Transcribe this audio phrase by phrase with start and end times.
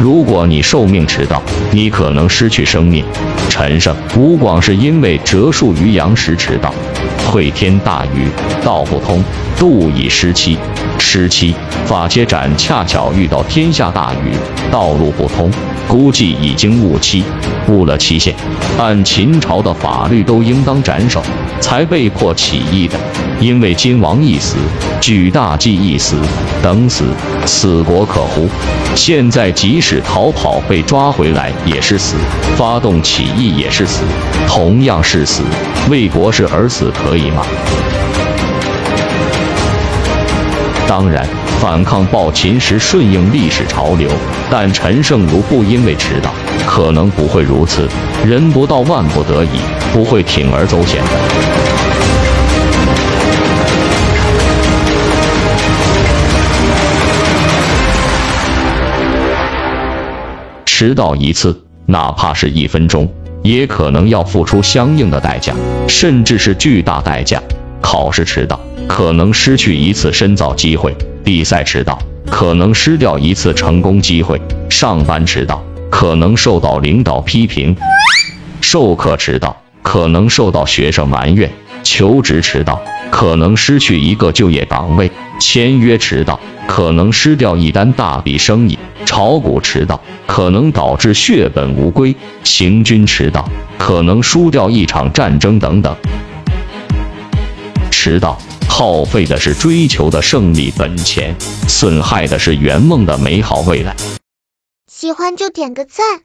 [0.00, 1.42] 如果你受命迟到，
[1.72, 3.04] 你可能失去生命。
[3.50, 6.72] 陈胜、吴广是因为折树于阳时迟到，
[7.26, 8.28] 会天大雨，
[8.64, 9.22] 道不通，
[9.58, 10.56] 度已失期。
[10.98, 14.32] 失期，法接斩恰巧遇到天下大雨，
[14.70, 15.50] 道路不通，
[15.86, 17.22] 估计已经误期，
[17.68, 18.34] 误了期限。
[18.78, 21.22] 按秦朝的法律，都应当斩首，
[21.60, 22.98] 才被迫起义的。
[23.38, 24.56] 因为金王一死，
[25.00, 26.16] 举大计一死，
[26.62, 27.04] 等死，
[27.46, 28.48] 死国可乎？
[28.94, 32.16] 现在即使逃跑被抓回来也是死，
[32.54, 34.02] 发动起义也是死，
[34.46, 35.42] 同样是死，
[35.88, 37.42] 为国事而死可以吗？
[40.86, 41.26] 当然，
[41.60, 44.10] 反抗暴秦时顺应历史潮流，
[44.50, 46.30] 但陈胜如不因为迟到，
[46.66, 47.88] 可能不会如此。
[48.26, 49.60] 人不到万不得已，
[49.94, 51.49] 不会铤而走险的。
[60.80, 63.06] 迟到一次，哪怕是一分钟，
[63.42, 65.54] 也可能要付出相应的代价，
[65.86, 67.42] 甚至是巨大代价。
[67.82, 70.90] 考试迟到，可能失去一次深造机会；
[71.22, 71.98] 比赛迟到，
[72.30, 74.38] 可能失掉一次成功机会；
[74.70, 77.76] 上班迟到，可能受到领导批评；
[78.62, 81.50] 授课迟到，可能受到学生埋怨；
[81.82, 88.78] 求职迟到，可能失去一个就业岗位；签约迟到，可能失掉一单大笔生意。
[89.10, 95.96] 炒股迟到可能导致血本无归，行军迟到可能输掉一场战争等等。
[97.90, 101.34] 迟到耗费的是追求的胜利本钱，
[101.66, 103.96] 损害的是圆梦的美好未来。
[104.86, 106.20] 喜欢就点个赞。